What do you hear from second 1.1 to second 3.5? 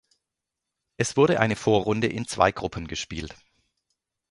wurde eine Vorrunde in zwei Gruppen gespielt.